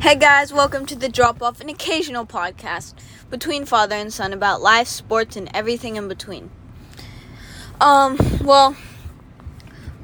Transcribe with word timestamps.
Hey 0.00 0.14
guys, 0.14 0.52
welcome 0.52 0.86
to 0.86 0.96
the 0.96 1.08
Drop 1.08 1.42
Off, 1.42 1.60
an 1.60 1.68
occasional 1.68 2.24
podcast 2.24 2.94
between 3.30 3.64
father 3.64 3.94
and 3.96 4.12
son 4.12 4.32
about 4.32 4.60
life, 4.62 4.86
sports, 4.86 5.36
and 5.36 5.50
everything 5.52 5.96
in 5.96 6.08
between. 6.08 6.50
Um, 7.80 8.16
well, 8.42 8.76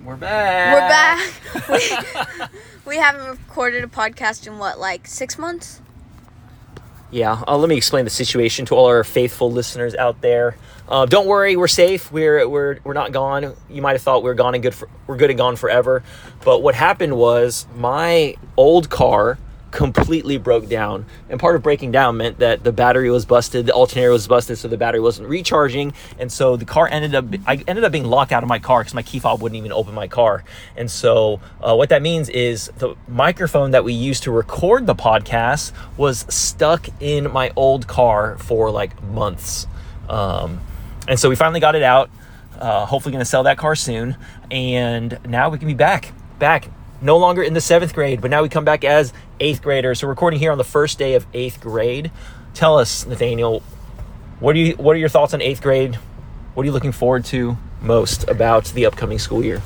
We're 0.05 0.17
back. 0.17 0.75
we're 0.75 1.69
back. 1.71 2.51
we, 2.85 2.93
we 2.93 2.97
haven't 2.97 3.27
recorded 3.27 3.85
a 3.85 3.87
podcast 3.87 4.47
in 4.47 4.59
what, 4.59 4.79
like 4.79 5.07
six 5.07 5.39
months? 5.39 5.81
yeah, 7.11 7.45
uh, 7.47 7.57
let 7.57 7.69
me 7.69 7.77
explain 7.77 8.05
the 8.05 8.11
situation 8.11 8.67
to 8.67 8.75
all 8.75 8.87
our 8.87 9.05
faithful 9.05 9.51
listeners 9.53 9.95
out 9.95 10.21
there. 10.21 10.57
Uh, 10.89 11.07
don't 11.07 11.27
worry, 11.29 11.55
we're 11.57 11.69
safe. 11.69 12.11
We're 12.11 12.47
we're 12.49 12.79
we're 12.83 12.93
not 12.93 13.13
gone. 13.13 13.55
You 13.71 13.81
might 13.83 13.93
have 13.93 14.03
thought 14.03 14.25
we 14.25 14.31
are 14.31 14.35
gone 14.35 14.55
and 14.55 14.63
good 14.63 14.75
for 14.75 14.89
we're 15.07 15.17
good 15.17 15.31
and 15.31 15.39
gone 15.39 15.55
forever, 15.55 16.03
but 16.45 16.63
what 16.63 16.75
happened 16.75 17.17
was 17.17 17.67
my 17.77 18.35
old 18.57 18.91
car 18.91 19.39
completely 19.75 20.39
broke 20.39 20.69
down, 20.69 21.05
and 21.29 21.41
part 21.41 21.57
of 21.57 21.63
breaking 21.63 21.91
down 21.91 22.17
meant 22.17 22.39
that 22.39 22.63
the 22.63 22.73
battery 22.73 23.11
was 23.11 23.27
busted, 23.27 23.67
the 23.67 23.73
alternator 23.73 24.13
was 24.13 24.29
busted, 24.29 24.57
so 24.57 24.69
the 24.69 24.77
battery 24.77 25.01
wasn't 25.01 25.29
recharging, 25.29 25.93
and 26.19 26.31
so 26.31 26.57
the 26.57 26.65
car 26.65 26.89
ended 26.89 27.15
up 27.15 27.25
I 27.47 27.63
ended 27.67 27.85
up 27.85 27.91
being 27.91 28.05
locked 28.05 28.31
out 28.31 28.45
of 28.45 28.49
my 28.49 28.61
car 28.61 28.81
because 28.81 28.95
my 28.95 29.03
key 29.03 29.19
fob 29.19 29.43
wouldn't 29.43 29.59
even 29.59 29.73
open 29.73 29.93
my 29.93 30.07
car, 30.07 30.45
and 30.77 30.89
so 30.89 31.41
uh, 31.61 31.75
what 31.75 31.89
that 31.89 32.03
means 32.03 32.29
is 32.29 32.71
the 32.79 32.95
microphone 33.09 33.73
that 33.73 33.83
we 33.83 33.93
used 33.93 34.23
to 34.23 34.31
record 34.31 34.87
the 34.87 34.95
podcast 34.95 35.73
was 35.97 36.25
stuck 36.33 36.89
in 37.01 37.31
my 37.33 37.51
old 37.57 37.89
car 37.89 38.39
for 38.39 38.71
like 38.71 39.03
months. 39.03 39.67
Um, 40.09 40.61
and 41.09 41.19
so 41.19 41.29
we 41.29 41.35
finally 41.35 41.61
got 41.61 41.75
it 41.75 41.83
out. 41.83 42.11
Uh, 42.59 42.87
hopefully, 42.87 43.11
going 43.11 43.21
to 43.21 43.25
sell 43.25 43.43
that 43.43 43.59
car 43.59 43.75
soon. 43.75 44.17
And 44.53 45.19
now 45.27 45.51
we 45.51 45.59
can 45.59 45.67
be 45.67 45.75
back, 45.75 46.13
back, 46.39 46.71
no 47.05 47.19
longer 47.19 47.43
in 47.43 47.53
the 47.53 47.61
seventh 47.61 47.95
grade, 47.95 48.23
but 48.23 48.31
now 48.31 48.43
we 48.43 48.49
come 48.49 48.65
back 48.65 48.83
as 48.83 49.13
eighth 49.39 49.63
graders. 49.63 50.01
So, 50.01 50.09
recording 50.09 50.41
here 50.41 50.51
on 50.51 50.59
the 50.59 50.65
first 50.65 50.99
day 50.99 51.15
of 51.15 51.27
eighth 51.35 51.61
grade. 51.61 52.11
Tell 52.55 52.79
us, 52.79 53.05
Nathaniel, 53.05 53.63
what 54.41 54.57
are 54.57 54.59
you? 54.59 54.75
What 54.77 54.97
are 54.97 54.99
your 54.99 55.11
thoughts 55.11 55.35
on 55.35 55.43
eighth 55.43 55.63
grade? 55.63 55.97
What 56.55 56.63
are 56.63 56.67
you 56.67 56.73
looking 56.73 56.93
forward 56.93 57.25
to 57.27 57.59
most 57.83 58.27
about 58.29 58.65
the 58.67 58.87
upcoming 58.87 59.19
school 59.19 59.45
year? 59.45 59.61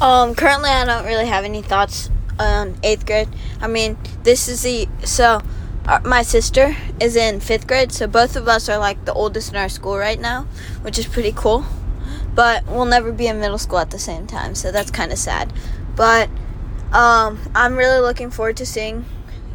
Um, 0.00 0.34
currently, 0.34 0.70
I 0.70 0.84
don't 0.84 1.04
really 1.04 1.26
have 1.26 1.44
any 1.44 1.60
thoughts 1.60 2.08
on 2.38 2.76
eighth 2.82 3.04
grade. 3.04 3.28
I 3.60 3.66
mean, 3.66 3.98
this 4.22 4.48
is 4.48 4.62
the 4.62 4.88
so 5.04 5.42
uh, 5.86 6.00
my 6.04 6.22
sister 6.22 6.74
is 6.98 7.14
in 7.14 7.40
fifth 7.40 7.66
grade, 7.66 7.92
so 7.92 8.06
both 8.06 8.36
of 8.36 8.48
us 8.48 8.70
are 8.70 8.78
like 8.78 9.04
the 9.04 9.12
oldest 9.12 9.50
in 9.50 9.56
our 9.56 9.68
school 9.68 9.98
right 9.98 10.18
now, 10.18 10.44
which 10.80 10.98
is 10.98 11.06
pretty 11.06 11.32
cool. 11.32 11.66
But 12.38 12.68
we'll 12.68 12.84
never 12.84 13.10
be 13.10 13.26
in 13.26 13.40
middle 13.40 13.58
school 13.58 13.78
at 13.80 13.90
the 13.90 13.98
same 13.98 14.28
time, 14.28 14.54
so 14.54 14.70
that's 14.70 14.92
kind 14.92 15.10
of 15.10 15.18
sad. 15.18 15.52
But 15.96 16.30
um, 16.92 17.40
I'm 17.52 17.74
really 17.74 17.98
looking 17.98 18.30
forward 18.30 18.56
to 18.58 18.64
seeing 18.64 19.04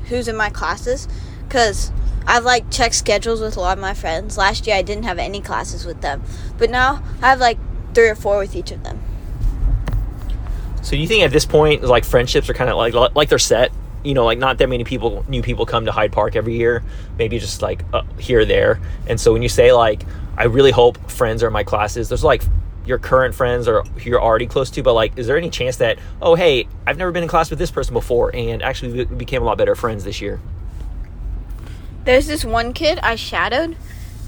who's 0.09 0.27
in 0.27 0.35
my 0.35 0.49
classes 0.49 1.07
because 1.47 1.93
I've 2.27 2.43
like 2.43 2.69
checked 2.71 2.95
schedules 2.95 3.39
with 3.39 3.55
a 3.55 3.61
lot 3.61 3.77
of 3.77 3.81
my 3.81 3.93
friends. 3.93 4.37
Last 4.37 4.67
year, 4.67 4.75
I 4.75 4.81
didn't 4.81 5.05
have 5.05 5.17
any 5.17 5.39
classes 5.39 5.85
with 5.85 6.01
them, 6.01 6.23
but 6.57 6.69
now 6.69 7.01
I 7.21 7.29
have 7.29 7.39
like 7.39 7.57
three 7.93 8.09
or 8.09 8.15
four 8.15 8.37
with 8.37 8.53
each 8.53 8.71
of 8.71 8.83
them. 8.83 9.01
So, 10.81 10.97
you 10.97 11.07
think 11.07 11.23
at 11.23 11.31
this 11.31 11.45
point, 11.45 11.83
like 11.83 12.03
friendships 12.03 12.49
are 12.49 12.53
kind 12.53 12.69
of 12.69 12.75
like 12.75 12.93
like 13.15 13.29
they're 13.29 13.39
set? 13.39 13.71
You 14.03 14.13
know, 14.13 14.25
like 14.25 14.39
not 14.39 14.57
that 14.57 14.67
many 14.67 14.83
people, 14.83 15.23
new 15.29 15.41
people 15.41 15.65
come 15.65 15.85
to 15.85 15.93
Hyde 15.93 16.11
Park 16.11 16.35
every 16.35 16.57
year. 16.57 16.83
Maybe 17.17 17.39
just 17.39 17.61
like 17.61 17.85
uh, 17.93 18.03
here 18.19 18.41
or 18.41 18.45
there. 18.45 18.81
And 19.07 19.21
so 19.21 19.31
when 19.31 19.41
you 19.41 19.47
say 19.47 19.71
like, 19.71 20.05
I 20.35 20.47
really 20.47 20.71
hope 20.71 21.09
friends 21.09 21.43
are 21.43 21.47
in 21.47 21.53
my 21.53 21.63
classes. 21.63 22.09
There's 22.09 22.25
like 22.25 22.43
your 22.85 22.97
current 22.97 23.33
friends 23.33 23.67
or 23.67 23.83
who 23.83 24.09
you're 24.09 24.21
already 24.21 24.47
close 24.47 24.69
to, 24.71 24.83
but 24.83 24.93
like, 24.93 25.17
is 25.17 25.27
there 25.27 25.37
any 25.37 25.49
chance 25.49 25.77
that 25.77 25.99
oh 26.21 26.35
hey, 26.35 26.67
I've 26.85 26.97
never 26.97 27.11
been 27.11 27.23
in 27.23 27.29
class 27.29 27.49
with 27.49 27.59
this 27.59 27.71
person 27.71 27.93
before, 27.93 28.35
and 28.35 28.61
actually 28.61 28.93
we 28.93 29.05
became 29.05 29.41
a 29.41 29.45
lot 29.45 29.57
better 29.57 29.75
friends 29.75 30.03
this 30.03 30.21
year? 30.21 30.39
There's 32.05 32.27
this 32.27 32.43
one 32.43 32.73
kid 32.73 32.99
I 32.99 33.15
shadowed, 33.15 33.77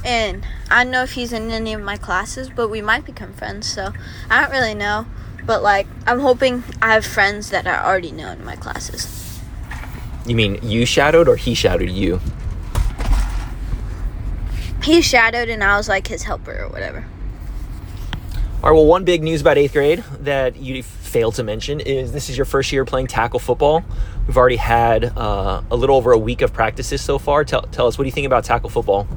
and 0.03 0.45
I 0.71 0.83
don't 0.83 0.92
know 0.92 1.04
if 1.04 1.14
he's 1.14 1.33
in 1.33 1.52
any 1.52 1.73
of 1.73 1.82
my 1.82 1.98
classes, 1.98 2.49
but 2.49 2.70
we 2.70 2.82
might 2.82 3.05
become 3.05 3.33
friends. 3.33 3.67
So 3.67 3.92
I 4.30 4.42
don't 4.42 4.52
really 4.52 4.73
know, 4.73 5.05
but 5.45 5.61
like 5.61 5.87
I'm 6.08 6.22
hoping 6.22 6.64
I 6.82 6.93
have 6.93 7.05
friends 7.05 7.49
that 7.49 7.67
I 7.67 7.83
already 7.83 8.11
know 8.11 8.32
in 8.32 8.45
my 8.45 8.55
classes. 8.55 9.42
You 10.26 10.36
mean 10.36 10.60
you 10.64 10.86
shadowed 10.86 11.27
or 11.27 11.36
he 11.36 11.54
shadowed 11.54 11.89
you? 11.89 12.20
He 14.82 15.02
shadowed, 15.02 15.49
and 15.49 15.64
I 15.64 15.77
was 15.77 15.89
like 15.89 16.08
his 16.08 16.23
helper 16.23 16.64
or 16.64 16.70
whatever. 16.70 17.05
All 18.65 18.71
right, 18.71 18.77
well, 18.77 18.87
one 18.87 19.03
big 19.03 19.21
news 19.21 19.42
about 19.42 19.59
eighth 19.59 19.73
grade 19.73 20.03
that 20.21 20.55
you 20.55 20.81
failed 20.81 21.36
to 21.36 21.43
mention 21.43 21.80
is 21.80 22.11
this 22.14 22.31
is 22.31 22.36
your 22.36 22.45
first 22.45 22.71
year 22.71 22.83
playing 22.83 23.05
tackle 23.05 23.37
football. 23.37 23.86
We've 24.26 24.36
already 24.36 24.55
had 24.55 25.15
uh, 25.15 25.61
a 25.70 25.76
little 25.76 25.95
over 25.95 26.14
a 26.14 26.17
week 26.17 26.42
of 26.42 26.52
practices 26.52 26.99
so 26.99 27.20
far. 27.20 27.45
Tell, 27.45 27.61
tell 27.61 27.86
us, 27.86 27.99
what 27.99 28.05
do 28.05 28.08
you 28.08 28.11
think 28.11 28.25
about 28.25 28.43
tackle 28.43 28.71
football? 28.71 29.08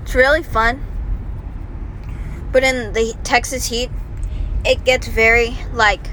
It's 0.00 0.14
really 0.14 0.42
fun, 0.42 0.82
but 2.50 2.64
in 2.64 2.94
the 2.94 3.14
Texas 3.24 3.66
heat, 3.66 3.90
it 4.64 4.84
gets 4.84 5.06
very 5.06 5.58
like 5.74 6.06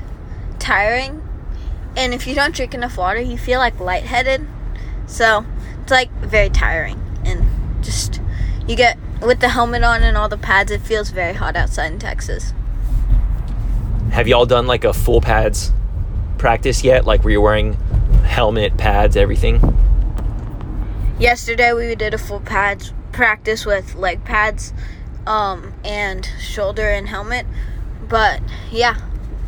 tiring, 0.59 1.25
and 1.95 2.13
if 2.13 2.27
you 2.27 2.35
don't 2.35 2.53
drink 2.53 2.73
enough 2.73 2.97
water, 2.97 3.21
you 3.21 3.37
feel 3.37 3.59
like 3.59 3.79
lightheaded. 3.79 4.45
So 5.07 5.45
it's 5.81 5.91
like 5.91 6.11
very 6.15 6.49
tiring, 6.49 7.01
and 7.23 7.81
just 7.81 8.19
you 8.67 8.75
get 8.75 8.97
with 9.21 9.39
the 9.39 9.49
helmet 9.49 9.83
on 9.83 10.03
and 10.03 10.17
all 10.17 10.29
the 10.29 10.37
pads, 10.37 10.71
it 10.71 10.81
feels 10.81 11.09
very 11.09 11.33
hot 11.33 11.55
outside 11.55 11.91
in 11.91 11.99
Texas. 11.99 12.53
Have 14.11 14.27
y'all 14.27 14.45
done 14.45 14.67
like 14.67 14.83
a 14.83 14.93
full 14.93 15.21
pads 15.21 15.71
practice 16.37 16.83
yet? 16.83 17.05
Like 17.05 17.23
where 17.23 17.31
you're 17.31 17.41
wearing 17.41 17.73
helmet, 18.23 18.77
pads, 18.77 19.15
everything? 19.17 19.59
Yesterday 21.19 21.73
we 21.73 21.95
did 21.95 22.13
a 22.13 22.17
full 22.17 22.39
pads 22.39 22.93
practice 23.11 23.65
with 23.65 23.95
leg 23.95 24.23
pads 24.23 24.73
um, 25.27 25.73
and 25.83 26.29
shoulder 26.39 26.89
and 26.89 27.07
helmet. 27.07 27.45
But 28.07 28.41
yeah, 28.71 28.97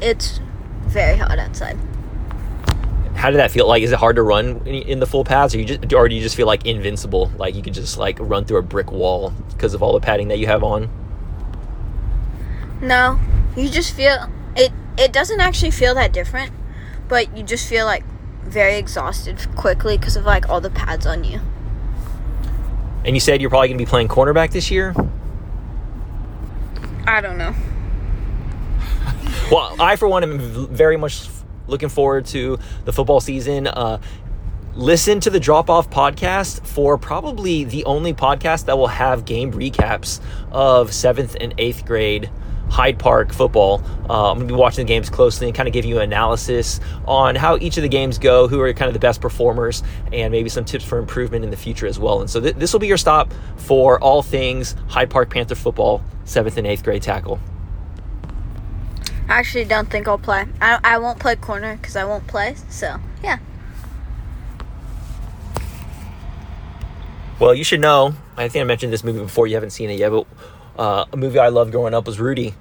it's 0.02 0.40
very 0.84 1.18
hot 1.18 1.40
outside. 1.40 1.78
How 3.22 3.30
did 3.30 3.38
that 3.38 3.52
feel? 3.52 3.68
Like, 3.68 3.84
is 3.84 3.92
it 3.92 4.00
hard 4.00 4.16
to 4.16 4.24
run 4.24 4.66
in, 4.66 4.82
in 4.82 5.00
the 5.00 5.06
full 5.06 5.24
pads, 5.24 5.54
or 5.54 5.59
you 5.59 5.66
just, 5.66 5.94
or 5.94 6.09
do 6.09 6.16
you 6.16 6.22
just 6.22 6.36
feel 6.36 6.48
like 6.48 6.66
invincible? 6.66 7.32
Like 7.38 7.54
you 7.54 7.62
could 7.62 7.76
just 7.76 8.00
like 8.00 8.18
run 8.20 8.46
through 8.46 8.58
a 8.58 8.64
brick 8.64 8.92
wall 8.92 9.32
because 9.52 9.76
of 9.76 9.84
all 9.84 9.94
the 9.94 10.00
padding 10.00 10.30
that 10.30 10.40
you 10.40 10.48
have 10.48 10.64
on? 10.64 10.90
No, 12.82 13.20
you 13.56 13.70
just 13.70 13.94
feel 13.94 14.28
it. 14.56 14.72
It 14.98 15.14
doesn't 15.14 15.40
actually 15.40 15.70
feel 15.70 15.94
that 15.94 16.12
different, 16.12 16.52
but 17.08 17.38
you 17.38 17.44
just 17.44 17.70
feel 17.70 17.86
like 17.86 18.04
very 18.44 18.78
exhausted 18.78 19.38
quickly 19.56 20.00
because 20.00 20.16
of 20.16 20.26
like 20.26 20.50
all 20.50 20.59
the 20.59 20.72
pads 20.72 21.06
on 21.06 21.24
you. 21.24 21.42
And 23.06 23.16
you 23.16 23.20
said 23.20 23.40
you're 23.40 23.52
probably 23.52 23.68
going 23.68 23.78
to 23.78 23.86
be 23.86 23.88
playing 23.88 24.08
cornerback 24.08 24.50
this 24.50 24.72
year. 24.72 24.96
I 27.06 27.22
don't 27.22 27.38
know. 27.38 27.53
Well, 29.52 29.76
I 29.80 29.96
for 29.96 30.08
one 30.08 30.24
am 30.24 30.68
very 30.74 30.98
much 30.98 31.28
looking 31.68 31.90
forward 31.90 32.26
to 32.28 32.58
the 32.86 32.94
football 32.94 33.20
season. 33.20 33.68
Uh, 33.68 34.00
listen 34.76 35.20
to 35.20 35.30
the 35.30 35.40
Drop 35.40 35.70
Off 35.70 35.90
podcast 35.90 36.66
for 36.66 36.98
probably 36.98 37.64
the 37.64 37.84
only 37.86 38.14
podcast 38.14 38.66
that 38.66 38.78
will 38.78 38.88
have 38.88 39.26
game 39.26 39.52
recaps 39.52 40.22
of 40.52 40.94
seventh 40.94 41.36
and 41.40 41.54
eighth 41.58 41.86
grade 41.86 42.30
Hyde 42.72 42.98
Park 42.98 43.34
football. 43.34 43.84
Uh, 44.10 44.32
I'm 44.32 44.38
going 44.38 44.48
to 44.48 44.54
be 44.54 44.58
watching 44.58 44.86
the 44.86 44.88
games 44.88 45.10
closely 45.10 45.48
and 45.48 45.56
kind 45.56 45.68
of 45.68 45.74
give 45.74 45.84
you 45.84 45.98
an 45.98 46.04
analysis 46.04 46.80
on 47.06 47.36
how 47.36 47.58
each 47.58 47.76
of 47.76 47.84
the 47.84 47.90
games 47.90 48.18
go, 48.18 48.48
who 48.48 48.62
are 48.62 48.72
kind 48.72 48.88
of 48.88 48.94
the 48.94 49.00
best 49.00 49.20
performers, 49.20 49.84
and 50.14 50.32
maybe 50.32 50.48
some 50.48 50.64
tips 50.64 50.86
for 50.86 50.98
improvement 50.98 51.44
in 51.44 51.52
the 51.52 51.58
future 51.58 51.86
as 51.86 52.00
well. 52.00 52.22
And 52.22 52.30
so 52.30 52.40
th- 52.40 52.56
this 52.56 52.72
will 52.72 52.80
be 52.80 52.88
your 52.88 52.98
stop 52.98 53.34
for 53.58 54.00
all 54.00 54.24
things 54.24 54.76
Hyde 54.88 55.10
Park 55.10 55.30
Panther 55.30 55.56
football, 55.56 56.02
seventh 56.24 56.58
and 56.58 56.66
eighth 56.66 56.84
grade 56.84 57.02
tackle. 57.02 57.42
I 59.31 59.40
actually 59.40 59.64
don't 59.64 59.90
think 59.90 60.09
I'll 60.09 60.18
play. 60.18 60.46
I, 60.59 60.78
I 60.84 60.97
won't 60.97 61.18
play 61.18 61.38
corner 61.38 61.78
because 61.78 61.96
I 61.96 62.03
won't 62.03 62.28
play. 62.28 62.56
So 62.67 62.97
yeah. 63.23 63.40
Well, 67.40 67.56
you 67.56 67.64
should 67.64 67.79
know. 67.79 68.14
I 68.35 68.50
think 68.50 68.61
I 68.61 68.66
mentioned 68.66 68.91
this 68.91 69.06
movie 69.06 69.20
before. 69.20 69.47
You 69.47 69.56
haven't 69.56 69.70
seen 69.70 69.90
it 69.90 69.97
yet, 69.97 70.09
but 70.09 70.28
uh, 70.78 71.06
a 71.14 71.16
movie 71.16 71.40
I 71.40 71.47
loved 71.47 71.72
growing 71.72 71.94
up 71.94 72.08
was 72.08 72.20
Rudy. 72.20 72.56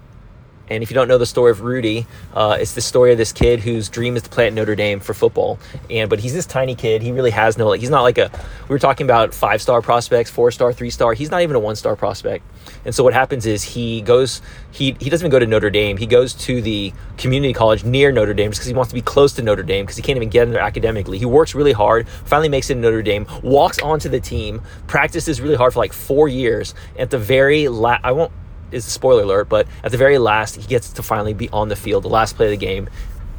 And 0.71 0.83
if 0.83 0.91
you 0.91 0.95
don't 0.95 1.09
know 1.09 1.19
the 1.19 1.27
story 1.27 1.51
of 1.51 1.63
Rudy, 1.63 2.07
uh, 2.33 2.57
it's 2.61 2.75
the 2.75 2.81
story 2.81 3.13
of 3.13 3.19
this 3.19 3.33
kid 3.33 3.61
whose 3.61 3.89
dream 3.89 4.17
is 4.17 4.23
to 4.23 4.31
play 4.31 4.47
at 4.47 4.53
Notre 4.53 4.77
Dame 4.77 5.01
for 5.01 5.13
football. 5.13 5.59
And 5.91 6.09
but 6.09 6.21
he's 6.21 6.33
this 6.33 6.47
tiny 6.47 6.75
kid. 6.75 7.03
He 7.03 7.13
really 7.13 7.33
has 7.33 7.59
no 7.59 7.69
like. 7.69 7.81
He's 7.81 7.91
not 7.91 8.03
like 8.03 8.19
a. 8.19 8.31
We 8.63 8.69
were 8.69 8.79
talking 8.79 9.07
about 9.07 9.35
five 9.35 9.61
star 9.61 9.83
prospects, 9.83 10.31
four 10.31 10.51
star, 10.51 10.73
three 10.73 10.91
star. 10.91 11.13
He's 11.13 11.31
not 11.31 11.43
even 11.43 11.57
a 11.57 11.61
one 11.61 11.77
star 11.77 11.97
prospect. 11.97 12.45
And 12.85 12.95
so 12.95 13.03
what 13.03 13.13
happens 13.13 13.47
is 13.47 13.63
he 13.63 14.01
goes. 14.03 14.41
He 14.71 14.97
he 15.01 15.11
doesn't 15.11 15.25
even 15.25 15.33
go 15.33 15.41
to 15.41 15.47
Notre 15.47 15.71
Dame. 15.71 15.97
He 15.97 16.07
goes 16.07 16.35
to 16.35 16.63
the 16.63 16.93
community 17.19 17.53
college 17.53 17.85
near 17.85 18.13
Notre 18.13 18.35
Dame 18.35 18.51
because 18.51 18.67
he 18.67 18.73
wants 18.73 18.91
to 18.91 18.95
be 18.95 19.03
close 19.03 19.33
to 19.35 19.43
Notre 19.43 19.63
Dame 19.65 19.85
because 19.85 19.97
he 19.97 20.03
can't 20.03 20.17
even 20.17 20.31
get 20.31 20.45
in 20.45 20.53
there 20.53 20.63
academically. 20.63 21.19
He 21.19 21.27
works 21.27 21.55
really 21.55 21.73
hard. 21.73 22.09
Finally 22.09 22.49
makes 22.49 22.71
it 22.71 22.75
to 22.75 22.81
Notre 22.81 23.03
Dame. 23.03 23.27
Walks 23.43 23.81
onto 23.81 24.09
the 24.09 24.21
team. 24.21 24.63
Practices 24.87 25.41
really 25.41 25.57
hard 25.57 25.73
for 25.73 25.81
like 25.81 25.93
four 25.93 26.29
years. 26.29 26.75
At 26.99 27.11
the 27.11 27.19
very 27.19 27.69
last, 27.69 28.05
I 28.05 28.13
won't 28.13 28.33
is 28.73 28.87
a 28.87 28.91
spoiler 28.91 29.23
alert, 29.23 29.49
but 29.49 29.67
at 29.85 29.91
the 29.91 29.99
very 29.99 30.19
last, 30.19 30.57
he 30.57 30.67
gets 30.67 30.91
to 30.95 31.03
finally 31.03 31.35
be 31.35 31.49
on 31.51 31.69
the 31.69 31.77
field, 31.77 32.05
the 32.05 32.09
last 32.09 32.37
play 32.37 32.47
of 32.47 32.51
the 32.51 32.57
game. 32.67 32.89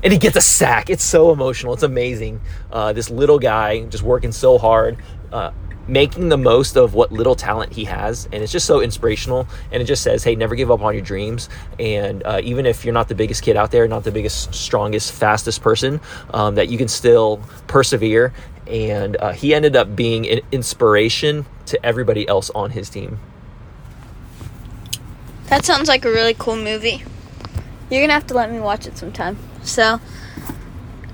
and 0.04 0.12
he 0.12 0.20
gets 0.20 0.36
a 0.36 0.42
sack. 0.42 0.90
It's 0.90 1.04
so 1.04 1.32
emotional. 1.32 1.74
It's 1.74 1.84
amazing. 1.84 2.42
Uh, 2.72 2.94
this 2.94 3.10
little 3.10 3.40
guy 3.40 3.82
just 3.86 4.04
working 4.04 4.32
so 4.32 4.58
hard, 4.58 4.98
uh, 5.32 5.52
making 5.88 6.30
the 6.30 6.38
most 6.38 6.76
of 6.76 6.94
what 6.94 7.12
little 7.12 7.36
talent 7.36 7.74
he 7.74 7.86
has, 7.86 8.26
and 8.32 8.42
it's 8.42 8.52
just 8.52 8.66
so 8.66 8.82
inspirational. 8.82 9.48
And 9.72 9.82
it 9.82 9.86
just 9.86 10.04
says, 10.04 10.24
"Hey, 10.24 10.36
never 10.36 10.56
give 10.56 10.72
up 10.72 10.82
on 10.82 10.94
your 10.94 11.04
dreams." 11.04 11.50
And 11.80 12.24
uh, 12.26 12.42
even 12.44 12.66
if 12.66 12.84
you're 12.86 12.94
not 12.94 13.10
the 13.10 13.16
biggest 13.16 13.44
kid 13.44 13.56
out 13.58 13.72
there, 13.72 13.88
not 13.88 14.04
the 14.04 14.12
biggest, 14.12 14.54
strongest, 14.54 15.12
fastest 15.12 15.62
person, 15.62 16.00
um, 16.34 16.56
that 16.56 16.70
you 16.70 16.78
can 16.78 16.88
still 16.88 17.40
persevere. 17.68 18.34
And 18.68 19.18
uh, 19.18 19.34
he 19.34 19.54
ended 19.54 19.76
up 19.76 19.96
being 19.96 20.28
an 20.30 20.42
inspiration 20.52 21.46
to 21.68 21.86
everybody 21.86 22.28
else 22.28 22.50
on 22.52 22.72
his 22.72 22.90
team. 22.90 23.20
That 25.52 25.66
sounds 25.66 25.90
like 25.90 26.06
a 26.06 26.10
really 26.10 26.34
cool 26.34 26.56
movie. 26.56 27.04
You're 27.90 28.02
gonna 28.02 28.14
have 28.14 28.26
to 28.28 28.34
let 28.34 28.50
me 28.50 28.62
watch 28.62 28.88
it 28.88 28.98
sometime. 28.98 29.38
So, 29.64 30.00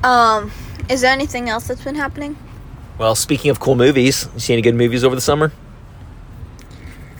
um, 0.04 0.52
is 0.88 1.02
there 1.02 1.12
anything 1.12 1.50
else 1.50 1.68
that's 1.68 1.84
been 1.84 1.96
happening? 1.96 2.38
Well, 3.00 3.16
speaking 3.16 3.50
of 3.50 3.60
cool 3.60 3.74
movies, 3.74 4.30
you 4.36 4.40
see 4.40 4.54
any 4.54 4.62
good 4.62 4.76
movies 4.76 5.04
over 5.04 5.16
the 5.16 5.22
summer? 5.22 5.52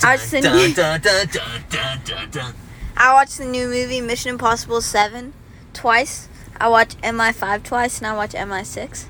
I 0.04 0.12
watched 0.12 0.30
the 0.30 0.42
new, 0.42 0.76
I 2.96 3.14
watched 3.14 3.40
the 3.40 3.46
new 3.46 3.66
movie 3.66 4.00
Mission 4.00 4.30
Impossible 4.30 4.82
Seven 4.82 5.34
twice. 5.74 6.30
I 6.62 6.70
watched 6.70 7.02
MI5 7.02 7.64
twice, 7.64 7.98
and 7.98 8.06
I 8.06 8.16
watched 8.16 8.36
MI6. 8.36 9.06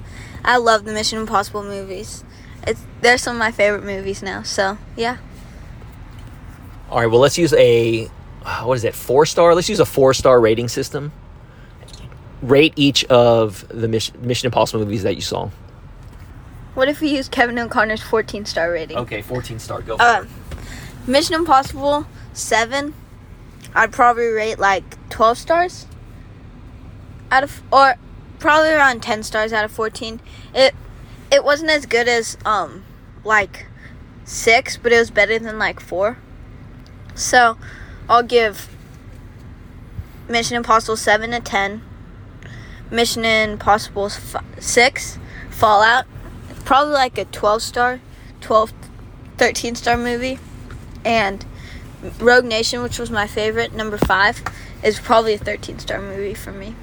I 0.46 0.56
love 0.56 0.86
the 0.86 0.94
Mission 0.94 1.20
Impossible 1.20 1.62
movies. 1.62 2.24
It's 2.66 2.86
they're 3.02 3.18
some 3.18 3.36
of 3.36 3.40
my 3.40 3.52
favorite 3.52 3.84
movies 3.84 4.24
now. 4.24 4.44
So 4.44 4.78
yeah. 4.96 5.18
All 6.90 7.00
right, 7.00 7.08
well, 7.08 7.20
let's 7.20 7.38
use 7.38 7.54
a 7.54 8.10
uh, 8.46 8.64
what 8.64 8.76
is 8.78 8.84
it? 8.86 8.96
Four 8.96 9.26
star. 9.26 9.54
Let's 9.54 9.68
use 9.70 9.80
a 9.80 9.86
four 9.86 10.14
star 10.14 10.40
rating 10.40 10.68
system. 10.70 11.12
Rate 12.42 12.74
each 12.76 13.04
of 13.06 13.68
the 13.70 13.88
Mission, 13.88 14.46
Impossible 14.46 14.80
movies 14.86 15.04
that 15.04 15.16
you 15.16 15.22
saw. 15.22 15.50
What 16.76 16.88
if 16.88 17.02
we 17.02 17.10
use 17.10 17.28
Kevin 17.28 17.58
O'Connor's 17.58 18.04
14 18.04 18.46
star 18.46 18.72
rating? 18.72 18.98
Okay, 18.98 19.22
fourteen 19.24 19.58
star. 19.60 19.82
Go. 19.82 19.98
For 19.98 20.04
Um, 20.04 20.30
Mission 21.08 21.36
Impossible 21.36 22.06
Seven. 22.34 22.94
I'd 23.74 23.92
probably 23.92 24.28
rate 24.28 24.60
like 24.60 24.84
12 25.10 25.38
stars 25.38 25.88
out 27.32 27.44
of, 27.44 27.62
or 27.72 27.96
probably 28.40 28.70
around 28.72 29.02
10 29.04 29.24
stars 29.24 29.52
out 29.52 29.66
of 29.66 29.72
14. 29.72 30.20
It 30.54 30.74
it 31.32 31.44
wasn't 31.44 31.70
as 31.72 31.86
good 31.86 32.08
as 32.08 32.38
um 32.46 32.86
like 33.24 33.66
six, 34.24 34.78
but 34.78 34.94
it 34.94 35.00
was 35.00 35.10
better 35.12 35.38
than 35.40 35.58
like 35.60 35.80
four. 35.80 36.18
So 37.18 37.58
I'll 38.08 38.24
give 38.24 38.70
Mission 40.30 40.56
Impossible 40.56 40.96
Seven 40.96 41.34
a 41.34 41.40
10. 41.42 41.82
Mission 42.90 43.26
Impossible 43.26 44.06
f- 44.06 44.36
Six 44.60 45.20
Fallout 45.50 46.06
probably 46.64 46.94
like 46.94 47.18
a 47.18 47.26
12 47.26 47.62
star 47.62 48.00
12 48.42 48.74
13 49.38 49.76
star 49.76 49.98
movie 49.98 50.38
and 51.06 51.46
rogue 52.20 52.44
nation 52.46 52.84
which 52.84 53.00
was 53.00 53.10
my 53.10 53.26
favorite 53.26 53.74
number 53.74 53.98
five 53.98 54.42
is 54.84 55.00
probably 55.00 55.34
a 55.34 55.38
13 55.38 55.80
star 55.80 56.02
movie 56.02 56.34
for 56.34 56.52
me 56.52 56.76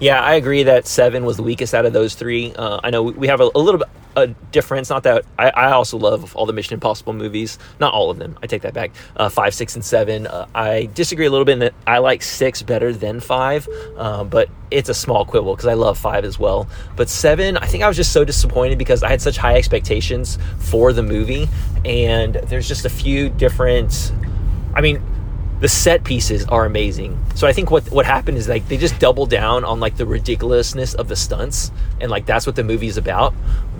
Yeah, 0.00 0.20
I 0.20 0.34
agree 0.34 0.62
that 0.64 0.86
seven 0.86 1.24
was 1.24 1.36
the 1.36 1.42
weakest 1.42 1.74
out 1.74 1.86
of 1.86 1.92
those 1.92 2.14
three. 2.14 2.52
Uh, 2.54 2.78
I 2.84 2.90
know 2.90 3.02
we- 3.02 3.12
we 3.12 3.26
have 3.28 3.40
a, 3.40 3.50
a 3.54 3.58
little 3.58 3.78
bit 3.78 3.88
a 4.16 4.26
difference. 4.26 4.90
Not 4.90 5.02
that 5.04 5.24
I, 5.38 5.50
I 5.50 5.72
also 5.72 5.98
love 5.98 6.34
all 6.34 6.46
the 6.46 6.52
Mission 6.52 6.74
Impossible 6.74 7.12
movies. 7.12 7.58
Not 7.78 7.92
all 7.92 8.10
of 8.10 8.18
them. 8.18 8.36
I 8.42 8.46
take 8.46 8.62
that 8.62 8.74
back. 8.74 8.90
Uh, 9.16 9.28
five, 9.28 9.54
six, 9.54 9.74
and 9.74 9.84
seven. 9.84 10.26
Uh, 10.26 10.46
I 10.54 10.88
disagree 10.94 11.26
a 11.26 11.30
little 11.30 11.44
bit 11.44 11.52
in 11.52 11.58
that 11.60 11.74
I 11.86 11.98
like 11.98 12.22
six 12.22 12.62
better 12.62 12.92
than 12.92 13.20
five, 13.20 13.68
uh, 13.96 14.24
but 14.24 14.48
it's 14.70 14.88
a 14.88 14.94
small 14.94 15.24
quibble 15.24 15.54
because 15.54 15.68
I 15.68 15.74
love 15.74 15.98
five 15.98 16.24
as 16.24 16.38
well. 16.38 16.66
But 16.96 17.08
seven, 17.08 17.56
I 17.58 17.66
think 17.66 17.84
I 17.84 17.88
was 17.88 17.96
just 17.96 18.12
so 18.12 18.24
disappointed 18.24 18.78
because 18.78 19.02
I 19.02 19.08
had 19.08 19.20
such 19.20 19.36
high 19.36 19.56
expectations 19.56 20.38
for 20.58 20.92
the 20.92 21.02
movie, 21.02 21.48
and 21.84 22.34
there's 22.34 22.66
just 22.66 22.84
a 22.84 22.90
few 22.90 23.28
different. 23.28 24.12
I 24.74 24.80
mean, 24.80 25.02
the 25.60 25.68
set 25.68 26.04
pieces 26.04 26.44
are 26.46 26.66
amazing. 26.66 27.18
So 27.34 27.46
I 27.46 27.52
think 27.52 27.70
what 27.70 27.90
what 27.90 28.04
happened 28.04 28.36
is 28.36 28.48
like 28.48 28.68
they 28.68 28.76
just 28.76 28.98
doubled 28.98 29.30
down 29.30 29.64
on 29.64 29.80
like 29.80 29.96
the 29.96 30.04
ridiculousness 30.04 30.94
of 30.94 31.08
the 31.08 31.16
stunts 31.16 31.70
and 32.00 32.10
like 32.10 32.26
that's 32.26 32.46
what 32.46 32.56
the 32.56 32.64
movie 32.64 32.88
is 32.88 32.98
about. 32.98 33.34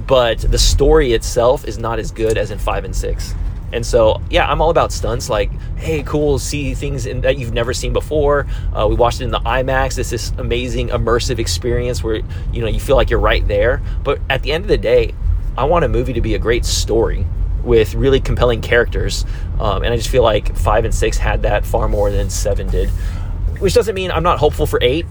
But 0.07 0.39
the 0.39 0.59
story 0.59 1.13
itself 1.13 1.67
is 1.67 1.79
not 1.79 1.99
as 1.99 2.11
good 2.11 2.39
as 2.39 2.51
in 2.51 2.59
5 2.59 2.85
and 2.85 2.95
6. 2.95 3.35
And 3.73 3.85
so, 3.85 4.23
yeah, 4.31 4.51
I'm 4.51 4.61
all 4.61 4.71
about 4.71 4.93
stunts. 4.93 5.29
Like, 5.29 5.51
hey, 5.77 6.03
cool, 6.05 6.39
see 6.39 6.75
things 6.75 7.07
in, 7.07 7.21
that 7.23 7.39
you've 7.39 7.53
never 7.53 7.75
seen 7.75 7.93
before. 7.93 8.47
Uh, 8.73 8.87
we 8.89 8.95
watched 8.95 9.21
it 9.21 9.25
in 9.25 9.31
the 9.31 9.41
IMAX. 9.41 9.99
It's 9.99 10.11
this 10.11 10.33
amazing 10.39 10.89
immersive 10.89 11.39
experience 11.39 12.03
where 12.03 12.23
you 12.53 12.61
know 12.61 12.69
you 12.69 12.79
feel 12.79 12.97
like 12.97 13.11
you're 13.11 13.19
right 13.19 13.47
there. 13.49 13.83
But 14.05 14.21
at 14.31 14.43
the 14.43 14.53
end 14.53 14.65
of 14.65 14.69
the 14.69 14.79
day, 14.79 15.15
I 15.59 15.65
want 15.65 15.85
a 15.85 15.89
movie 15.89 16.13
to 16.13 16.21
be 16.21 16.35
a 16.35 16.39
great 16.39 16.65
story 16.65 17.27
with 17.65 17.95
really 17.95 18.21
compelling 18.21 18.61
characters. 18.61 19.25
Um, 19.59 19.83
and 19.83 19.93
I 19.93 19.97
just 19.97 20.09
feel 20.09 20.23
like 20.23 20.57
five 20.57 20.85
and 20.85 20.95
six 20.95 21.19
had 21.19 21.43
that 21.43 21.67
far 21.67 21.89
more 21.89 22.11
than 22.11 22.31
seven 22.31 22.69
did. 22.69 22.89
Which 23.59 23.75
doesn't 23.75 23.95
mean 23.95 24.13
I'm 24.13 24.23
not 24.23 24.39
hopeful 24.39 24.67
for 24.67 24.79
eight. 24.81 25.07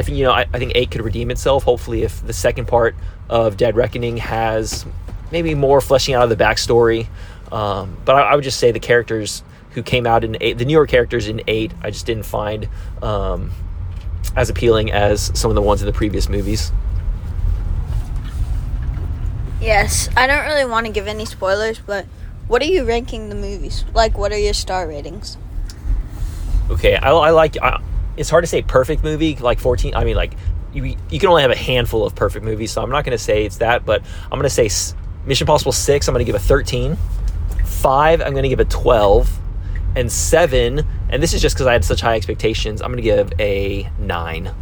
I 0.00 0.02
think 0.02 0.16
you 0.16 0.24
know 0.24 0.32
I, 0.32 0.46
I 0.52 0.58
think 0.58 0.72
eight 0.74 0.90
could 0.90 1.02
redeem 1.02 1.30
itself. 1.30 1.64
Hopefully, 1.64 2.02
if 2.02 2.26
the 2.26 2.32
second 2.32 2.66
part 2.66 2.96
of 3.28 3.56
Dead 3.56 3.76
Reckoning 3.76 4.16
has 4.16 4.86
maybe 5.30 5.54
more 5.54 5.80
fleshing 5.80 6.14
out 6.14 6.24
of 6.24 6.36
the 6.36 6.42
backstory. 6.42 7.06
Um, 7.52 7.96
but 8.04 8.16
I, 8.16 8.22
I 8.22 8.34
would 8.34 8.44
just 8.44 8.58
say 8.58 8.72
the 8.72 8.80
characters 8.80 9.42
who 9.72 9.82
came 9.82 10.06
out 10.06 10.24
in 10.24 10.36
eight, 10.40 10.58
the 10.58 10.64
newer 10.64 10.86
characters 10.86 11.28
in 11.28 11.42
eight, 11.46 11.72
I 11.82 11.90
just 11.90 12.06
didn't 12.06 12.24
find 12.24 12.68
um, 13.02 13.52
as 14.34 14.50
appealing 14.50 14.90
as 14.90 15.30
some 15.38 15.50
of 15.50 15.54
the 15.54 15.62
ones 15.62 15.82
in 15.82 15.86
the 15.86 15.92
previous 15.92 16.28
movies. 16.28 16.72
yes 19.60 20.08
i 20.16 20.26
don't 20.26 20.46
really 20.46 20.64
want 20.64 20.86
to 20.86 20.90
give 20.90 21.06
any 21.06 21.26
spoilers 21.26 21.78
but 21.78 22.06
what 22.48 22.62
are 22.62 22.64
you 22.64 22.82
ranking 22.82 23.28
the 23.28 23.34
movies 23.34 23.84
like 23.92 24.16
what 24.16 24.32
are 24.32 24.38
your 24.38 24.54
star 24.54 24.88
ratings 24.88 25.36
Okay, 26.70 26.94
I, 26.94 27.10
I 27.10 27.30
like. 27.30 27.60
I, 27.60 27.82
it's 28.20 28.28
hard 28.28 28.44
to 28.44 28.48
say 28.48 28.60
perfect 28.60 29.02
movie 29.02 29.34
like 29.36 29.58
14. 29.58 29.94
I 29.94 30.04
mean, 30.04 30.14
like 30.14 30.34
you, 30.74 30.94
you 31.10 31.18
can 31.18 31.30
only 31.30 31.42
have 31.42 31.50
a 31.50 31.56
handful 31.56 32.04
of 32.04 32.14
perfect 32.14 32.44
movies, 32.44 32.70
so 32.70 32.82
I'm 32.82 32.90
not 32.90 33.04
going 33.04 33.16
to 33.16 33.22
say 33.22 33.46
it's 33.46 33.56
that, 33.56 33.86
but 33.86 34.02
I'm 34.24 34.38
going 34.38 34.42
to 34.42 34.50
say 34.50 34.68
Mission 35.26 35.44
Impossible 35.44 35.72
six. 35.72 36.06
I'm 36.06 36.12
going 36.12 36.24
to 36.24 36.30
give 36.30 36.40
a 36.40 36.44
13. 36.44 36.96
Five. 37.64 38.20
I'm 38.20 38.32
going 38.32 38.42
to 38.42 38.48
give 38.50 38.60
a 38.60 38.66
12, 38.66 39.40
and 39.96 40.12
seven. 40.12 40.86
And 41.08 41.22
this 41.22 41.32
is 41.32 41.40
just 41.40 41.56
because 41.56 41.66
I 41.66 41.72
had 41.72 41.84
such 41.84 42.02
high 42.02 42.14
expectations. 42.14 42.82
I'm 42.82 42.92
going 42.92 42.98
to 42.98 43.02
give 43.02 43.32
a 43.40 43.90
nine. 43.98 44.54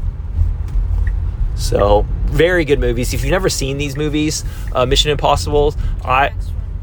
So 1.57 2.07
very 2.27 2.65
good 2.65 2.79
movies. 2.79 3.12
If 3.12 3.23
you've 3.23 3.33
never 3.33 3.49
seen 3.49 3.77
these 3.77 3.97
movies, 3.97 4.45
uh, 4.73 4.87
Mission 4.87 5.11
Impossible, 5.11 5.75
I. 6.05 6.33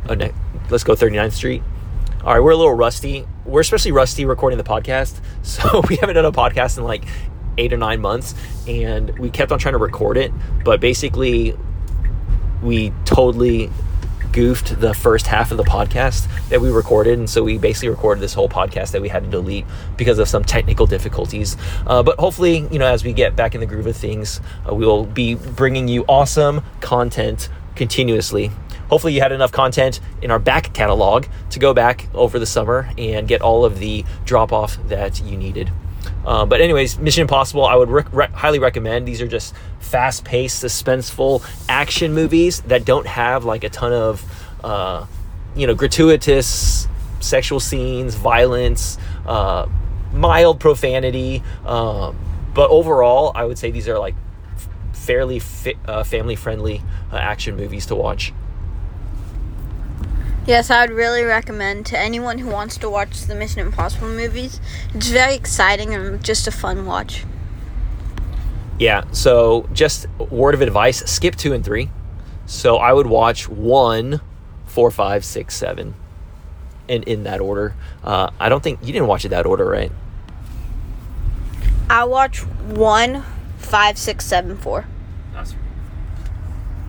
Oh, 0.09 0.13
no, 0.13 0.29
let's 0.69 0.83
go 0.83 0.93
39th 0.93 1.31
Street. 1.31 1.63
All 2.23 2.33
right, 2.33 2.39
we're 2.41 2.51
a 2.51 2.57
little 2.57 2.73
rusty. 2.73 3.25
We're 3.45 3.61
especially 3.61 3.91
rusty 3.91 4.25
recording 4.25 4.57
the 4.57 4.63
podcast. 4.63 5.19
So 5.45 5.83
we 5.87 5.97
haven't 5.97 6.15
done 6.15 6.25
a 6.25 6.31
podcast 6.31 6.79
in 6.79 6.83
like 6.83 7.05
eight 7.59 7.71
or 7.71 7.77
nine 7.77 8.01
months, 8.01 8.33
and 8.67 9.17
we 9.19 9.29
kept 9.29 9.51
on 9.51 9.59
trying 9.59 9.73
to 9.73 9.77
record 9.77 10.17
it, 10.17 10.31
but 10.63 10.81
basically, 10.81 11.55
we 12.63 12.91
totally 13.05 13.69
goofed 14.31 14.81
the 14.81 14.93
first 14.93 15.27
half 15.27 15.51
of 15.51 15.57
the 15.57 15.63
podcast 15.63 16.27
that 16.49 16.59
we 16.61 16.69
recorded, 16.69 17.19
and 17.19 17.29
so 17.29 17.43
we 17.43 17.59
basically 17.59 17.89
recorded 17.89 18.21
this 18.21 18.33
whole 18.33 18.49
podcast 18.49 18.91
that 18.91 19.01
we 19.03 19.07
had 19.07 19.23
to 19.23 19.29
delete 19.29 19.65
because 19.97 20.17
of 20.17 20.27
some 20.27 20.43
technical 20.43 20.87
difficulties. 20.87 21.55
Uh, 21.85 22.01
but 22.01 22.19
hopefully, 22.19 22.67
you 22.71 22.79
know, 22.79 22.87
as 22.87 23.03
we 23.03 23.13
get 23.13 23.35
back 23.35 23.53
in 23.53 23.61
the 23.61 23.67
groove 23.67 23.85
of 23.85 23.95
things, 23.95 24.41
uh, 24.67 24.73
we 24.73 24.83
will 24.85 25.05
be 25.05 25.35
bringing 25.35 25.87
you 25.87 26.03
awesome 26.09 26.63
content 26.81 27.49
continuously. 27.75 28.51
Hopefully, 28.89 29.13
you 29.13 29.21
had 29.21 29.31
enough 29.31 29.51
content 29.51 29.99
in 30.21 30.31
our 30.31 30.39
back 30.39 30.73
catalog 30.73 31.25
to 31.49 31.59
go 31.59 31.73
back 31.73 32.07
over 32.13 32.39
the 32.39 32.45
summer 32.45 32.89
and 32.97 33.27
get 33.27 33.41
all 33.41 33.65
of 33.65 33.79
the 33.79 34.05
drop 34.25 34.53
off 34.53 34.77
that 34.87 35.21
you 35.21 35.37
needed. 35.37 35.71
Uh, 36.25 36.45
but 36.45 36.61
anyways, 36.61 36.99
Mission 36.99 37.21
Impossible, 37.21 37.65
I 37.65 37.75
would 37.75 38.07
highly 38.33 38.59
recommend. 38.59 39.07
These 39.07 39.21
are 39.21 39.27
just 39.27 39.55
fast-paced, 39.79 40.63
suspenseful 40.63 41.43
action 41.69 42.13
movies 42.13 42.61
that 42.61 42.85
don't 42.85 43.07
have 43.07 43.45
like 43.45 43.63
a 43.63 43.69
ton 43.69 43.93
of, 43.93 44.23
uh, 44.63 45.05
you 45.55 45.67
know, 45.67 45.75
gratuitous 45.75 46.87
sexual 47.19 47.59
scenes, 47.59 48.15
violence, 48.15 48.97
uh, 49.25 49.67
mild 50.13 50.59
profanity. 50.59 51.41
Um, 51.65 52.15
but 52.53 52.69
overall, 52.69 53.31
I 53.35 53.45
would 53.45 53.57
say 53.57 53.71
these 53.71 53.87
are 53.87 53.99
like 53.99 54.15
fairly 54.93 55.39
fi- 55.39 55.77
uh, 55.87 56.03
family-friendly 56.03 56.81
uh, 57.11 57.17
action 57.17 57.55
movies 57.55 57.85
to 57.87 57.95
watch. 57.95 58.33
Yes, 60.47 60.69
I 60.69 60.81
would 60.81 60.95
really 60.95 61.23
recommend 61.23 61.87
to 61.87 61.97
anyone 61.97 62.37
who 62.37 62.49
wants 62.49 62.77
to 62.77 62.89
watch 62.89 63.21
the 63.21 63.33
Mission 63.33 63.61
Impossible 63.61 64.07
movies. 64.07 64.59
It's 64.93 65.07
very 65.07 65.33
exciting 65.33 65.95
and 65.95 66.23
just 66.23 66.47
a 66.47 66.51
fun 66.51 66.85
watch. 66.85 67.25
Yeah. 68.77 69.05
So 69.11 69.67
just 69.73 70.07
word 70.19 70.53
of 70.53 70.61
advice: 70.61 70.99
skip 71.09 71.35
two 71.35 71.53
and 71.53 71.65
three. 71.65 71.89
So 72.45 72.77
I 72.77 72.93
would 72.93 73.07
watch 73.07 73.49
one, 73.49 74.21
four, 74.67 74.91
five, 74.91 75.25
six, 75.25 75.55
seven, 75.55 75.95
and 76.87 77.03
in 77.05 77.23
that 77.23 77.41
order. 77.41 77.73
Uh, 78.03 78.29
I 78.39 78.47
don't 78.47 78.61
think 78.61 78.81
you 78.81 78.93
didn't 78.93 79.07
watch 79.07 79.25
it 79.25 79.29
that 79.29 79.47
order, 79.47 79.65
right? 79.65 79.91
I 81.89 82.03
watch 82.03 82.45
one, 82.45 83.23
five, 83.57 83.97
six, 83.97 84.25
seven, 84.25 84.57
four. 84.57 84.85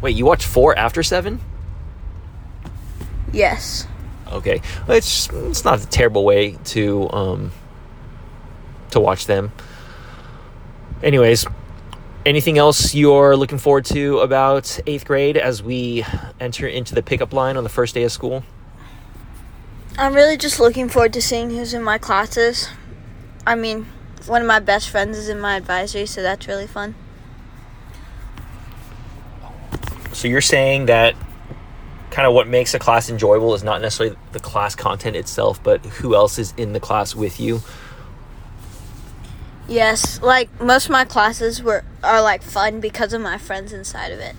Wait, 0.03 0.15
you 0.15 0.27
watch 0.27 0.45
four 0.45 0.77
after 0.77 1.03
seven? 1.03 1.41
Yes. 3.37 3.87
Okay, 4.33 4.63
it's 4.89 5.29
it's 5.31 5.65
not 5.65 5.83
a 5.83 5.87
terrible 5.87 6.25
way 6.25 6.53
to 6.73 7.11
um 7.13 7.53
to 8.91 8.99
watch 8.99 9.27
them. 9.27 9.53
Anyways, 11.03 11.47
anything 12.25 12.57
else 12.57 12.95
you're 12.95 13.37
looking 13.37 13.59
forward 13.59 13.85
to 13.87 14.21
about 14.21 14.81
eighth 14.87 15.05
grade 15.05 15.37
as 15.37 15.63
we 15.63 16.05
enter 16.41 16.67
into 16.67 16.95
the 16.95 17.03
pickup 17.03 17.35
line 17.35 17.59
on 17.59 17.63
the 17.63 17.69
first 17.69 17.95
day 17.95 18.05
of 18.05 18.11
school? 18.11 18.43
I'm 19.99 20.15
really 20.15 20.39
just 20.39 20.59
looking 20.59 20.89
forward 20.89 21.13
to 21.13 21.23
seeing 21.23 21.51
who's 21.51 21.75
in 21.75 21.83
my 21.83 21.99
classes. 21.99 22.71
I 23.47 23.55
mean, 23.55 23.87
one 24.27 24.41
of 24.41 24.49
my 24.49 24.61
best 24.61 24.89
friends 24.89 25.19
is 25.19 25.29
in 25.29 25.39
my 25.39 25.57
advisory, 25.57 26.07
so 26.07 26.23
that's 26.23 26.49
really 26.49 26.67
fun. 26.67 26.95
So 30.13 30.27
you're 30.27 30.41
saying 30.41 30.87
that 30.87 31.15
kind 32.17 32.27
of 32.27 32.33
what 32.33 32.49
makes 32.49 32.73
a 32.73 32.79
class 32.79 33.11
enjoyable 33.11 33.53
is 33.53 33.63
not 33.63 33.83
necessarily 33.83 34.17
the 34.33 34.41
class 34.41 34.75
content 34.75 35.15
itself, 35.15 35.63
but 35.63 35.85
who 35.85 36.15
else 36.15 36.39
is 36.39 36.55
in 36.57 36.73
the 36.73 36.81
class 36.81 37.15
with 37.15 37.39
you. 37.39 37.61
Yes, 39.69 40.19
like 40.23 40.49
most 40.59 40.87
of 40.87 40.93
my 40.93 41.05
classes 41.05 41.63
were 41.63 41.85
are 42.03 42.23
like 42.23 42.41
fun 42.41 42.81
because 42.81 43.13
of 43.13 43.21
my 43.21 43.37
friends 43.37 43.71
inside 43.71 44.13
of 44.13 44.19
it. 44.19 44.35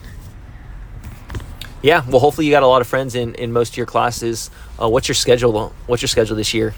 Yeah, 1.83 2.03
well, 2.09 2.19
hopefully 2.19 2.47
you 2.47 2.51
got 2.51 2.63
a 2.63 2.67
lot 2.67 2.81
of 2.81 2.87
friends 2.87 3.13
in 3.13 3.35
in 3.35 3.51
most 3.53 3.73
of 3.73 3.77
your 3.77 3.85
classes. 3.85 4.49
Uh, 4.81 4.89
what's 4.89 5.07
your 5.07 5.13
schedule? 5.13 5.71
What's 5.85 6.01
your 6.01 6.09
schedule 6.09 6.35
this 6.35 6.55
year? 6.55 6.73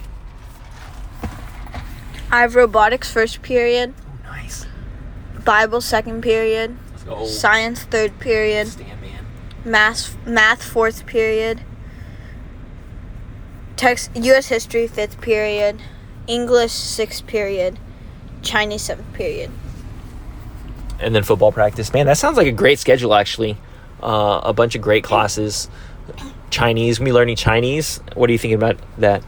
I 2.29 2.41
have 2.41 2.55
robotics 2.55 3.09
first 3.09 3.41
period, 3.41 3.93
Oh, 4.25 4.31
nice. 4.31 4.65
Bible 5.45 5.79
second 5.79 6.23
period, 6.23 6.77
Let's 6.91 7.03
go. 7.03 7.25
science 7.25 7.83
third 7.83 8.19
period, 8.19 8.67
Stand. 8.67 8.98
Math 9.65 10.15
math 10.25 10.63
fourth 10.63 11.05
period, 11.05 11.61
text 13.75 14.11
U.S. 14.15 14.47
history 14.47 14.87
fifth 14.87 15.21
period, 15.21 15.81
English 16.27 16.71
sixth 16.71 17.25
period, 17.27 17.79
Chinese 18.41 18.83
seventh 18.83 19.13
period. 19.13 19.51
And 20.99 21.15
then 21.15 21.23
football 21.23 21.51
practice. 21.51 21.93
Man, 21.93 22.05
that 22.07 22.17
sounds 22.17 22.37
like 22.37 22.47
a 22.47 22.51
great 22.51 22.79
schedule, 22.79 23.13
actually. 23.13 23.57
Uh, 24.03 24.41
a 24.43 24.53
bunch 24.53 24.75
of 24.75 24.81
great 24.81 25.03
classes. 25.03 25.69
Chinese, 26.49 26.99
me 26.99 27.13
learning 27.13 27.35
Chinese. 27.35 28.01
What 28.15 28.29
are 28.29 28.33
you 28.33 28.39
thinking 28.39 28.57
about 28.57 28.77
that? 28.97 29.23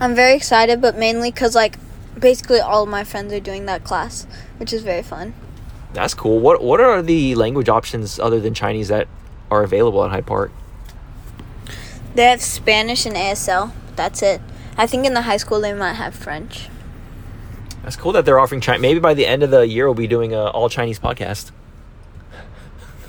I'm 0.00 0.14
very 0.14 0.34
excited, 0.34 0.80
but 0.80 0.96
mainly 0.96 1.30
because 1.30 1.54
like 1.54 1.78
basically 2.18 2.60
all 2.60 2.84
of 2.84 2.88
my 2.88 3.04
friends 3.04 3.32
are 3.32 3.40
doing 3.40 3.66
that 3.66 3.84
class, 3.84 4.26
which 4.58 4.72
is 4.72 4.82
very 4.82 5.02
fun. 5.02 5.34
That's 5.92 6.14
cool. 6.14 6.38
What 6.38 6.62
What 6.62 6.80
are 6.80 7.02
the 7.02 7.34
language 7.34 7.68
options 7.68 8.18
other 8.18 8.40
than 8.40 8.54
Chinese 8.54 8.88
that 8.88 9.08
are 9.50 9.62
available 9.62 10.04
at 10.04 10.10
Hyde 10.10 10.26
Park? 10.26 10.52
They 12.14 12.24
have 12.24 12.40
Spanish 12.42 13.06
and 13.06 13.16
ASL. 13.16 13.72
That's 13.96 14.22
it. 14.22 14.40
I 14.76 14.86
think 14.86 15.04
in 15.06 15.14
the 15.14 15.22
high 15.22 15.36
school 15.36 15.60
they 15.60 15.72
might 15.72 15.94
have 15.94 16.14
French. 16.14 16.68
That's 17.82 17.96
cool 17.96 18.12
that 18.12 18.24
they're 18.24 18.38
offering 18.38 18.60
Chinese. 18.60 18.82
Maybe 18.82 19.00
by 19.00 19.14
the 19.14 19.26
end 19.26 19.42
of 19.42 19.50
the 19.50 19.66
year, 19.66 19.86
we'll 19.86 19.94
be 19.94 20.06
doing 20.06 20.32
a 20.34 20.46
all 20.48 20.68
Chinese 20.68 20.98
podcast. 20.98 21.50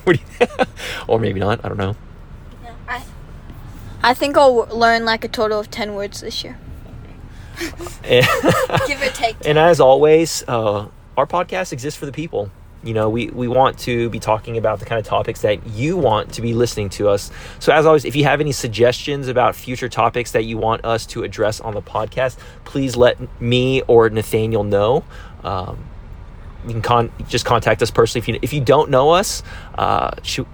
What 0.04 0.18
do 0.18 0.24
you, 0.40 0.66
or 1.08 1.20
maybe 1.20 1.40
not. 1.40 1.64
I 1.64 1.68
don't 1.70 1.78
know. 1.78 1.96
I 2.88 3.04
I 4.02 4.14
think 4.16 4.36
I'll 4.36 4.62
w- 4.64 4.76
learn 4.80 5.06
like 5.06 5.24
a 5.24 5.28
total 5.28 5.60
of 5.60 5.70
ten 5.70 5.94
words 5.94 6.22
this 6.22 6.44
year, 6.44 6.58
give 8.04 9.00
or 9.02 9.10
take. 9.14 9.36
and 9.46 9.60
as 9.60 9.80
always, 9.80 10.44
uh, 10.48 10.88
our 11.16 11.28
podcast 11.28 11.72
exists 11.72 12.00
for 12.00 12.08
the 12.08 12.12
people. 12.12 12.50
You 12.84 12.96
know, 12.96 13.10
we, 13.10 13.28
we 13.28 13.48
want 13.48 13.78
to 13.80 14.10
be 14.10 14.20
talking 14.20 14.58
about 14.58 14.80
the 14.80 14.86
kind 14.86 15.00
of 15.00 15.06
topics 15.06 15.42
that 15.42 15.68
you 15.68 15.98
want 15.98 16.34
to 16.34 16.42
be 16.42 16.54
listening 16.54 16.90
to 16.92 17.10
us. 17.10 17.30
So, 17.60 17.72
as 17.72 17.86
always, 17.86 18.06
if 18.06 18.16
you 18.16 18.24
have 18.24 18.42
any 18.42 18.52
suggestions 18.52 19.28
about 19.28 19.56
future 19.56 19.88
topics 19.88 20.32
that 20.32 20.46
you 20.46 20.58
want 20.58 20.84
us 20.84 21.06
to 21.08 21.24
address 21.24 21.60
on 21.60 21.76
the 21.76 21.82
podcast, 21.82 22.38
please 22.66 22.96
let 22.96 23.20
me 23.40 23.84
or 23.84 24.10
Nathaniel 24.10 24.64
know. 24.64 25.04
Um, 25.44 25.86
you 26.66 26.74
can 26.74 26.82
con- 26.82 27.12
just 27.28 27.46
contact 27.46 27.82
us 27.82 27.92
personally 27.92 28.22
if 28.22 28.28
you 28.28 28.40
if 28.42 28.54
you 28.54 28.62
don't 28.62 28.90
know 28.90 29.12
us. 29.12 29.44
Uh, 29.76 30.12
shoot, 30.24 30.48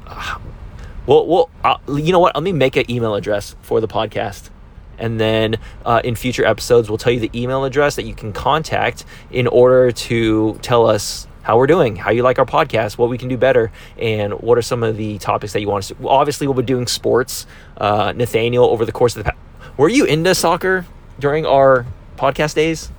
well, 1.05 1.25
well, 1.25 1.49
uh, 1.63 1.77
you 1.87 2.11
know 2.11 2.19
what? 2.19 2.35
Let 2.35 2.43
me 2.43 2.51
make 2.51 2.75
an 2.75 2.89
email 2.91 3.15
address 3.15 3.55
for 3.61 3.79
the 3.79 3.87
podcast, 3.87 4.49
and 4.97 5.19
then 5.19 5.57
uh, 5.85 6.01
in 6.03 6.15
future 6.15 6.45
episodes, 6.45 6.89
we'll 6.89 6.97
tell 6.97 7.13
you 7.13 7.21
the 7.21 7.31
email 7.33 7.63
address 7.63 7.95
that 7.95 8.03
you 8.03 8.13
can 8.13 8.33
contact 8.33 9.05
in 9.31 9.47
order 9.47 9.91
to 9.91 10.59
tell 10.61 10.87
us 10.87 11.27
how 11.47 11.57
we're 11.57 11.65
doing, 11.65 11.95
how 11.95 12.11
you 12.11 12.23
like 12.23 12.39
our 12.39 12.45
podcast, 12.45 12.97
what 12.97 13.09
we 13.09 13.17
can 13.17 13.29
do 13.29 13.37
better, 13.37 13.71
and 13.97 14.33
what 14.41 14.57
are 14.57 14.61
some 14.61 14.83
of 14.83 14.97
the 14.97 15.17
topics 15.19 15.53
that 15.53 15.61
you 15.61 15.69
want 15.69 15.85
us 15.85 15.87
to. 15.87 16.09
Obviously, 16.09 16.45
we'll 16.45 16.53
be 16.53 16.61
doing 16.61 16.85
sports. 16.87 17.45
Uh, 17.77 18.11
Nathaniel, 18.13 18.65
over 18.65 18.83
the 18.83 18.91
course 18.91 19.15
of 19.15 19.23
the, 19.23 19.31
pa- 19.31 19.37
were 19.77 19.87
you 19.87 20.03
into 20.03 20.35
soccer 20.35 20.85
during 21.19 21.45
our 21.45 21.85
podcast 22.17 22.53
days? 22.55 22.91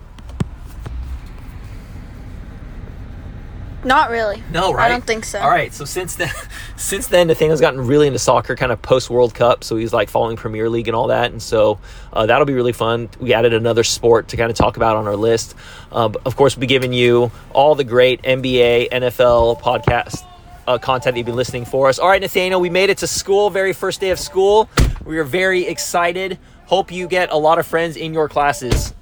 Not 3.85 4.11
really. 4.11 4.42
No, 4.50 4.73
right? 4.73 4.87
I 4.87 4.88
don't 4.88 5.04
think 5.04 5.25
so. 5.25 5.38
All 5.38 5.50
right, 5.50 5.73
so 5.73 5.85
since 5.85 6.16
then, 6.16 6.30
since 6.76 7.06
then, 7.06 7.28
Nathaniel's 7.28 7.61
gotten 7.61 7.87
really 7.87 8.08
into 8.08 8.18
soccer, 8.18 8.56
kind 8.56 8.73
of 8.73 8.82
post 8.82 9.08
World 9.08 9.35
Cup. 9.35 9.62
So 9.62 9.76
he's 9.76 9.92
like 9.92 10.08
following 10.08 10.37
Premier 10.37 10.68
League 10.68 10.88
and 10.88 10.97
all 10.97 11.08
that, 11.08 11.30
and 11.30 11.40
so 11.40 11.78
uh, 12.12 12.26
that'll 12.26 12.47
be 12.47 12.54
really 12.54 12.73
fun. 12.73 13.08
We 13.20 13.35
added 13.35 13.54
another 13.54 13.85
sport 13.85 14.28
to 14.28 14.37
kind 14.37 14.50
of 14.50 14.56
talk 14.56 14.76
about 14.76 14.97
on 14.97 15.06
our 15.06 15.16
list. 15.16 15.54
Uh, 15.92 16.11
of 16.26 16.35
course, 16.37 16.56
we'll 16.56 16.62
be 16.62 16.66
giving 16.66 16.92
you 16.92 17.30
all 17.52 17.75
the 17.75 17.85
great 17.85 18.23
NBA, 18.23 18.90
NFL 18.90 19.61
podcast. 19.61 20.25
Uh, 20.66 20.76
content 20.76 21.14
that 21.14 21.18
you've 21.18 21.25
been 21.25 21.35
listening 21.35 21.64
for 21.64 21.88
us. 21.88 21.99
All 21.99 22.08
right, 22.08 22.20
Nathaniel, 22.20 22.61
we 22.61 22.68
made 22.68 22.90
it 22.90 22.99
to 22.99 23.06
school. 23.06 23.49
Very 23.49 23.73
first 23.73 24.02
day 24.02 24.11
of 24.11 24.18
school. 24.18 24.68
We 25.02 25.16
are 25.16 25.25
very 25.25 25.64
excited. 25.64 26.38
Hope 26.66 26.92
you 26.92 27.08
get 27.08 27.32
a 27.32 27.38
lot 27.38 27.58
of 27.58 27.66
friends 27.66 27.97
in 27.97 28.12
your 28.12 28.28
classes. 28.28 28.92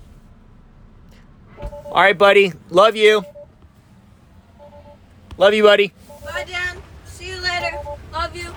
All 1.59 2.03
right, 2.03 2.17
buddy. 2.17 2.53
Love 2.71 2.95
you. 2.95 3.25
Love 5.39 5.55
you, 5.55 5.63
buddy. 5.65 5.93
Bye, 6.25 6.45
Dan. 6.45 6.83
See 7.05 7.29
you 7.29 7.41
later. 7.41 7.79
Love 8.13 8.35
you. 8.35 8.55